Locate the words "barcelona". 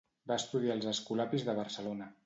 1.61-2.15